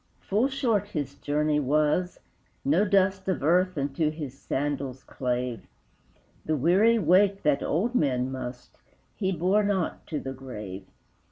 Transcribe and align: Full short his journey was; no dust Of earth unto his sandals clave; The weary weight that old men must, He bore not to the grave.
Full 0.21 0.47
short 0.47 0.87
his 0.87 1.13
journey 1.13 1.59
was; 1.59 2.19
no 2.65 2.85
dust 2.85 3.27
Of 3.27 3.43
earth 3.43 3.77
unto 3.77 4.09
his 4.09 4.35
sandals 4.35 5.03
clave; 5.03 5.67
The 6.43 6.57
weary 6.57 6.97
weight 6.97 7.43
that 7.43 7.61
old 7.61 7.93
men 7.93 8.31
must, 8.31 8.79
He 9.15 9.31
bore 9.31 9.61
not 9.63 10.07
to 10.07 10.19
the 10.19 10.33
grave. 10.33 10.87